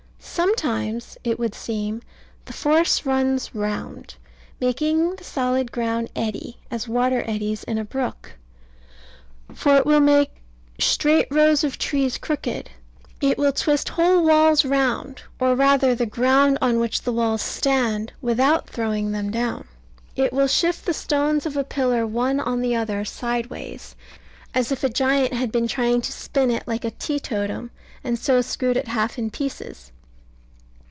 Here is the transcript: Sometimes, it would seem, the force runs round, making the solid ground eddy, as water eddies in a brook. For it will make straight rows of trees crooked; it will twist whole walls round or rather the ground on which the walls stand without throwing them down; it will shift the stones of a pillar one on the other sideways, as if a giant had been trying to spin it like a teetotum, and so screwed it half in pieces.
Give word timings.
Sometimes, 0.23 1.17
it 1.23 1.37
would 1.39 1.53
seem, 1.53 2.01
the 2.45 2.53
force 2.53 3.05
runs 3.05 3.53
round, 3.53 4.15
making 4.61 5.15
the 5.17 5.23
solid 5.23 5.71
ground 5.71 6.09
eddy, 6.15 6.57
as 6.69 6.87
water 6.87 7.23
eddies 7.27 7.63
in 7.65 7.77
a 7.77 7.83
brook. 7.83 8.37
For 9.53 9.75
it 9.75 9.85
will 9.85 9.99
make 9.99 10.31
straight 10.79 11.27
rows 11.31 11.63
of 11.63 11.77
trees 11.77 12.17
crooked; 12.17 12.69
it 13.19 13.37
will 13.37 13.51
twist 13.51 13.89
whole 13.89 14.23
walls 14.23 14.63
round 14.63 15.23
or 15.39 15.53
rather 15.53 15.93
the 15.93 16.05
ground 16.05 16.57
on 16.61 16.79
which 16.79 17.01
the 17.01 17.11
walls 17.13 17.41
stand 17.41 18.13
without 18.21 18.69
throwing 18.69 19.11
them 19.11 19.31
down; 19.31 19.67
it 20.15 20.31
will 20.31 20.47
shift 20.47 20.85
the 20.85 20.93
stones 20.93 21.45
of 21.45 21.57
a 21.57 21.63
pillar 21.65 22.07
one 22.07 22.39
on 22.39 22.61
the 22.61 22.75
other 22.75 23.03
sideways, 23.03 23.95
as 24.53 24.71
if 24.71 24.83
a 24.83 24.89
giant 24.89 25.33
had 25.33 25.51
been 25.51 25.67
trying 25.67 25.99
to 26.01 26.11
spin 26.11 26.49
it 26.51 26.67
like 26.67 26.85
a 26.85 26.91
teetotum, 26.91 27.69
and 28.03 28.17
so 28.17 28.39
screwed 28.41 28.77
it 28.77 28.87
half 28.87 29.17
in 29.19 29.29
pieces. 29.29 29.91